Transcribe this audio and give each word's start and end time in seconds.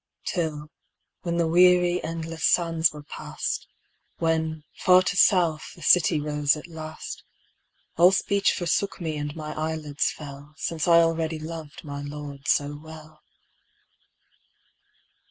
Till, 0.25 0.71
when 1.21 1.37
the 1.37 1.47
weary 1.47 2.03
endless 2.03 2.43
sands 2.43 2.91
were 2.91 3.03
passed, 3.03 3.67
When, 4.17 4.63
far 4.73 5.03
to 5.03 5.15
south, 5.15 5.73
the 5.75 5.83
city 5.83 6.19
rose 6.19 6.55
at 6.55 6.65
last, 6.65 7.23
All 7.97 8.11
speech 8.11 8.51
forsook 8.53 8.99
me 8.99 9.15
and 9.17 9.35
my 9.35 9.53
eyelids 9.53 10.09
fell, 10.09 10.55
Since 10.57 10.87
I 10.87 11.01
already 11.01 11.37
loved 11.37 11.83
my 11.83 12.01
Lord 12.01 12.47
so 12.47 12.79
well. 12.83 13.21